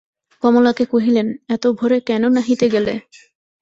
কমলাকে 0.43 0.83
কহিলেন, 0.93 1.27
এত 1.49 1.63
ভোরে 1.79 1.97
কেন 2.09 2.23
নাহিতে 2.35 2.65
গেলে? 2.69 2.93